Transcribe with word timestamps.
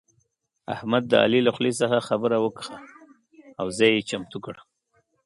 احمد 0.73 1.03
د 1.07 1.13
علي 1.23 1.39
له 1.43 1.51
خولې 1.55 1.73
څخه 1.81 1.97
خبره 2.09 2.37
وکښه 2.39 2.77
او 3.59 3.67
ځای 3.77 3.91
يې 3.95 4.05
چمتو 4.09 4.37
کړ. 4.45 4.55